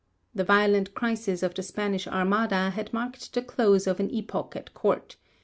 [0.33, 4.73] The violent crisis of the Spanish Armada had marked the close of an epoch at
[4.73, 5.15] Court.